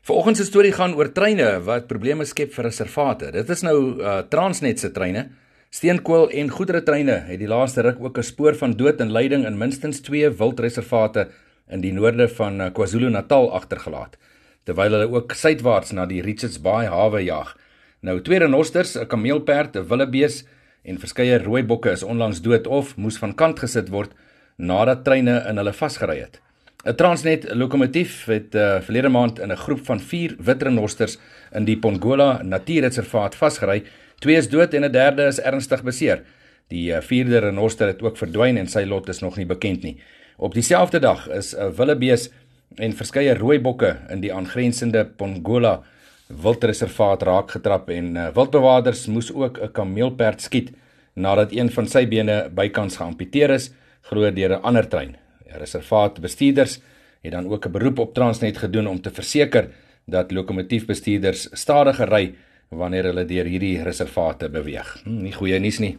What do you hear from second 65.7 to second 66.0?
nie.